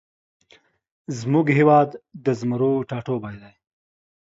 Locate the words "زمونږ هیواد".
1.19-1.89